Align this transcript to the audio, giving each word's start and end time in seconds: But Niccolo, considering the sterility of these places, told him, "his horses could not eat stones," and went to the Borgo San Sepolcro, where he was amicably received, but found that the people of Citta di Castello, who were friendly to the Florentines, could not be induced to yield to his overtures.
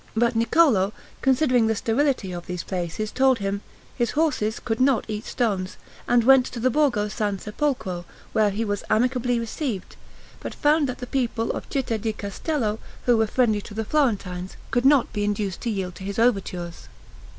But 0.15 0.35
Niccolo, 0.35 0.93
considering 1.21 1.67
the 1.67 1.75
sterility 1.75 2.31
of 2.31 2.47
these 2.47 2.63
places, 2.63 3.11
told 3.11 3.37
him, 3.37 3.61
"his 3.95 4.09
horses 4.17 4.59
could 4.59 4.79
not 4.81 5.05
eat 5.07 5.25
stones," 5.27 5.77
and 6.07 6.23
went 6.23 6.47
to 6.47 6.59
the 6.59 6.71
Borgo 6.71 7.07
San 7.07 7.37
Sepolcro, 7.37 8.05
where 8.33 8.49
he 8.49 8.65
was 8.65 8.83
amicably 8.89 9.39
received, 9.39 9.97
but 10.39 10.55
found 10.55 10.89
that 10.89 10.97
the 10.97 11.05
people 11.05 11.51
of 11.51 11.69
Citta 11.69 11.99
di 11.99 12.13
Castello, 12.13 12.79
who 13.05 13.15
were 13.15 13.27
friendly 13.27 13.61
to 13.61 13.75
the 13.75 13.85
Florentines, 13.85 14.57
could 14.71 14.85
not 14.85 15.13
be 15.13 15.23
induced 15.23 15.61
to 15.61 15.69
yield 15.69 15.93
to 15.93 16.03
his 16.03 16.17
overtures. 16.17 16.87